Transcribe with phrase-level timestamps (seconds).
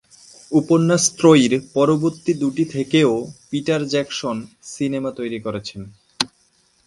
[0.51, 3.11] উপন্যাস ত্রয়ীর পরবর্তী দুটি থেকেও
[3.49, 4.37] পিটার জ্যাকসন
[4.71, 5.81] সিনেমা তৈরি করেছেন।